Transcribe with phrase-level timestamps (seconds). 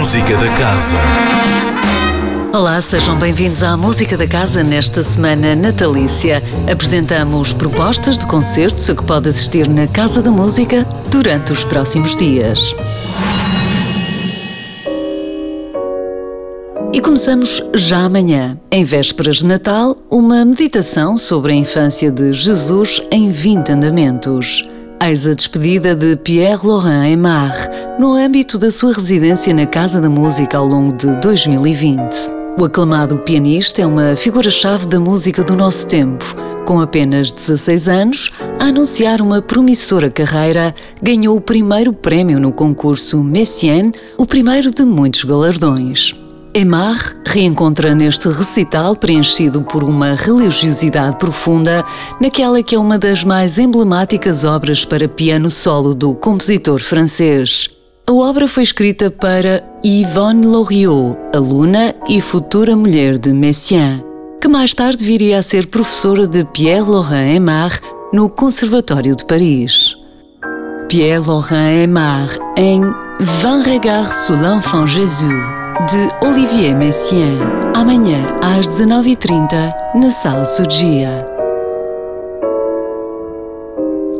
[0.00, 0.96] Música da Casa.
[2.54, 6.42] Olá, sejam bem-vindos à Música da Casa nesta semana natalícia.
[6.72, 12.16] Apresentamos propostas de concertos a que pode assistir na Casa da Música durante os próximos
[12.16, 12.74] dias.
[16.94, 23.02] E começamos já amanhã, em vésperas de Natal, uma meditação sobre a infância de Jesus
[23.12, 24.66] em 20 andamentos.
[25.02, 30.08] Eis a despedida de Pierre Laurent Aymar, no âmbito da sua residência na Casa da
[30.08, 32.30] Música ao longo de 2020.
[32.58, 36.24] O aclamado pianista é uma figura-chave da música do nosso tempo.
[36.64, 43.22] Com apenas 16 anos, a anunciar uma promissora carreira, ganhou o primeiro prémio no concurso
[43.22, 46.18] Messiaen, o primeiro de muitos galardões.
[46.54, 51.84] Emar reencontra neste recital preenchido por uma religiosidade profunda
[52.18, 57.68] naquela que é uma das mais emblemáticas obras para piano solo do compositor francês.
[58.10, 64.04] A obra foi escrita para Yvonne Loriot, aluna e futura mulher de Messiaen,
[64.42, 67.80] que mais tarde viria a ser professora de Pierre-Laurent Aimard
[68.12, 69.94] no Conservatório de Paris.
[70.88, 72.80] Pierre-Laurent Aimard em
[73.20, 75.44] Vingt regards sur l'enfant Jésus
[75.92, 77.38] de Olivier Messiaen,
[77.76, 81.39] amanhã às 19h30 na Sala Sugia.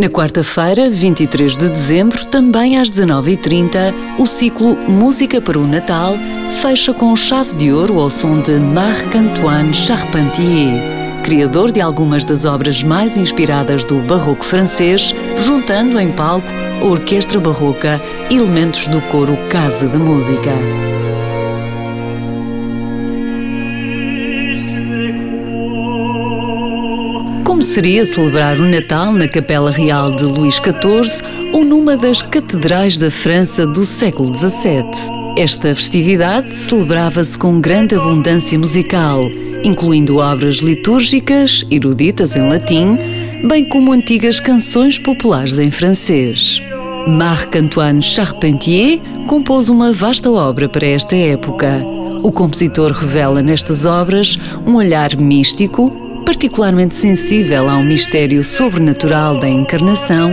[0.00, 6.14] Na quarta-feira, 23 de dezembro, também às 19h30, o ciclo Música para o Natal
[6.62, 10.80] fecha com chave de ouro ao som de Marc-Antoine Charpentier,
[11.22, 16.48] criador de algumas das obras mais inspiradas do barroco francês, juntando em palco
[16.80, 20.52] a orquestra barroca elementos do coro Casa da Música.
[27.70, 33.12] Seria celebrar o Natal na Capela Real de Luís XIV ou numa das catedrais da
[33.12, 35.38] França do século XVII?
[35.38, 39.30] Esta festividade celebrava-se com grande abundância musical,
[39.62, 42.98] incluindo obras litúrgicas, eruditas em latim,
[43.48, 46.60] bem como antigas canções populares em francês.
[47.06, 48.98] Marc-Antoine Charpentier
[49.28, 51.86] compôs uma vasta obra para esta época.
[52.20, 54.36] O compositor revela nestas obras
[54.66, 60.30] um olhar místico, particularmente sensível ao mistério sobrenatural da encarnação,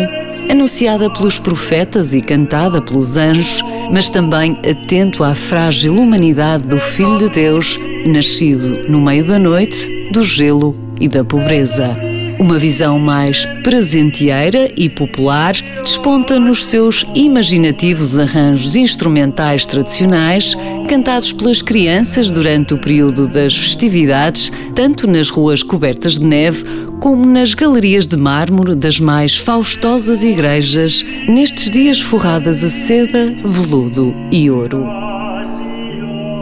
[0.47, 7.18] anunciada pelos profetas e cantada pelos anjos, mas também atento à frágil humanidade do Filho
[7.18, 12.16] de Deus, nascido no meio da noite, do gelo e da pobreza.
[12.40, 20.56] Uma visão mais presenteeira e popular desponta nos seus imaginativos arranjos instrumentais tradicionais,
[20.88, 26.64] cantados pelas crianças durante o período das festividades, tanto nas ruas cobertas de neve
[27.00, 34.14] como nas galerias de mármore das mais faustosas igrejas, nestes dias forradas a seda, veludo
[34.31, 34.86] e ouro.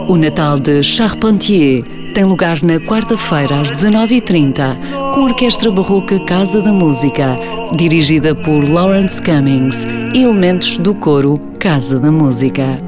[0.08, 4.74] O Natal de Charpentier tem lugar na quarta-feira às 19h30
[5.12, 7.36] com a Orquestra Barroca Casa da Música,
[7.76, 9.84] dirigida por Lawrence Cummings
[10.14, 12.78] e elementos do coro Casa da Música.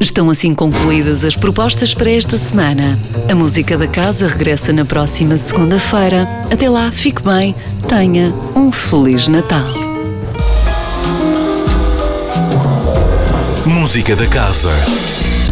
[0.00, 2.98] Estão assim concluídas as propostas para esta semana.
[3.30, 6.26] A música da casa regressa na próxima segunda-feira.
[6.50, 7.54] Até lá, fique bem,
[7.90, 9.68] tenha um Feliz Natal.
[13.66, 14.70] Música da Casa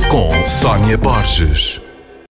[0.08, 1.89] com Sónia Borges.